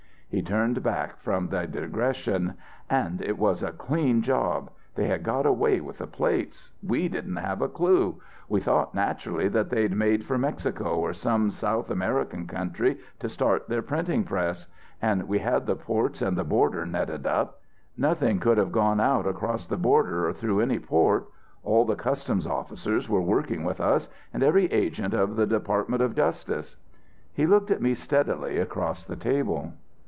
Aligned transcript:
He 0.33 0.41
turned 0.41 0.81
back 0.81 1.17
from 1.17 1.49
the 1.49 1.67
digression: 1.67 2.53
"And 2.89 3.21
it 3.21 3.37
was 3.37 3.61
a 3.61 3.73
clean 3.73 4.21
job. 4.21 4.69
They 4.95 5.07
had 5.07 5.23
got 5.23 5.45
away 5.45 5.81
with 5.81 5.97
the 5.97 6.07
plates. 6.07 6.71
We 6.81 7.09
didn't 7.09 7.35
have 7.35 7.61
a 7.61 7.67
clue. 7.67 8.21
We 8.47 8.61
thought, 8.61 8.95
naturally, 8.95 9.49
that 9.49 9.69
they'd 9.69 9.91
make 9.93 10.23
for 10.23 10.37
Mexico 10.37 10.95
or 10.95 11.11
some 11.11 11.49
South 11.51 11.89
American 11.91 12.47
country 12.47 12.97
to 13.19 13.27
start 13.27 13.67
their 13.67 13.81
printing 13.81 14.23
press. 14.23 14.67
And 15.01 15.27
we 15.27 15.39
had 15.39 15.65
the 15.65 15.75
ports 15.75 16.21
and 16.21 16.37
the 16.37 16.45
border 16.45 16.85
netted 16.85 17.27
up. 17.27 17.59
Nothing 17.97 18.39
could 18.39 18.57
have 18.57 18.71
gone 18.71 19.01
out 19.01 19.27
across 19.27 19.67
the 19.67 19.75
border 19.75 20.29
or 20.29 20.31
through 20.31 20.61
any 20.61 20.79
port. 20.79 21.27
All 21.61 21.83
the 21.83 21.95
customs 21.97 22.47
officers 22.47 23.09
were 23.09 23.19
working 23.21 23.65
with 23.65 23.81
us, 23.81 24.07
and 24.33 24.43
every 24.43 24.67
agent 24.71 25.13
of 25.13 25.35
the 25.35 25.45
Department 25.45 26.01
of 26.01 26.15
Justice." 26.15 26.77
He 27.33 27.45
looked 27.45 27.69
at 27.69 27.81
me 27.81 27.93
steadily 27.93 28.59
across 28.59 29.03
the 29.03 29.17
table. 29.17 29.73